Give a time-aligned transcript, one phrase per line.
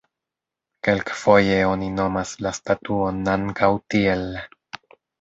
[0.87, 4.29] Kelkfoje oni nomas la statuon ankaŭ tiel.